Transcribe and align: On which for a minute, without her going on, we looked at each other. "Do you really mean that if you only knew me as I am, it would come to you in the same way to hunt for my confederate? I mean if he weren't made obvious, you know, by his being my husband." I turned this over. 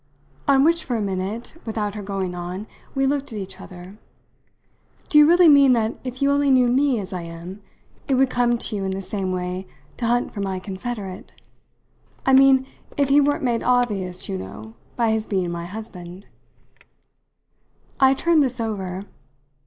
On 0.47 0.63
which 0.63 0.83
for 0.83 0.95
a 0.95 0.99
minute, 1.01 1.61
without 1.63 1.93
her 1.93 2.01
going 2.01 2.33
on, 2.33 2.65
we 2.95 3.05
looked 3.05 3.31
at 3.31 3.37
each 3.37 3.61
other. 3.61 3.99
"Do 5.09 5.19
you 5.19 5.27
really 5.27 5.47
mean 5.47 5.73
that 5.73 5.99
if 6.03 6.23
you 6.23 6.31
only 6.31 6.49
knew 6.49 6.69
me 6.69 6.99
as 6.99 7.13
I 7.13 7.21
am, 7.21 7.61
it 8.07 8.15
would 8.15 8.31
come 8.31 8.57
to 8.57 8.75
you 8.75 8.83
in 8.83 8.89
the 8.89 9.01
same 9.03 9.31
way 9.31 9.67
to 9.97 10.07
hunt 10.07 10.31
for 10.33 10.39
my 10.41 10.57
confederate? 10.57 11.39
I 12.25 12.33
mean 12.33 12.65
if 12.97 13.09
he 13.09 13.21
weren't 13.21 13.43
made 13.43 13.61
obvious, 13.61 14.27
you 14.27 14.39
know, 14.39 14.73
by 14.95 15.11
his 15.11 15.27
being 15.27 15.51
my 15.51 15.67
husband." 15.67 16.25
I 17.99 18.15
turned 18.15 18.41
this 18.41 18.59
over. 18.59 19.05